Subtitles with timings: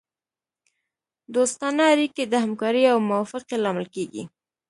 [1.35, 4.23] دوستانه اړیکې د همکارۍ او موافقې لامل کیږي